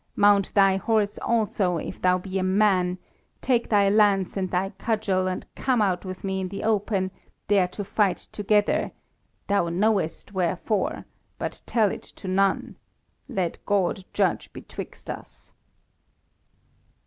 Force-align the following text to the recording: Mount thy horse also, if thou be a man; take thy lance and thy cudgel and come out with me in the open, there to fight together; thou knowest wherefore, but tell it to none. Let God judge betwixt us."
Mount 0.15 0.51
thy 0.55 0.77
horse 0.77 1.19
also, 1.19 1.77
if 1.77 2.01
thou 2.01 2.17
be 2.17 2.39
a 2.39 2.43
man; 2.43 2.97
take 3.39 3.69
thy 3.69 3.87
lance 3.87 4.35
and 4.35 4.49
thy 4.49 4.69
cudgel 4.79 5.27
and 5.27 5.45
come 5.53 5.79
out 5.79 6.03
with 6.03 6.23
me 6.23 6.41
in 6.41 6.47
the 6.47 6.63
open, 6.63 7.11
there 7.49 7.67
to 7.67 7.83
fight 7.83 8.17
together; 8.31 8.93
thou 9.45 9.69
knowest 9.69 10.33
wherefore, 10.33 11.05
but 11.37 11.61
tell 11.67 11.91
it 11.91 12.01
to 12.01 12.27
none. 12.27 12.77
Let 13.29 13.63
God 13.67 14.03
judge 14.11 14.51
betwixt 14.53 15.07
us." 15.07 15.53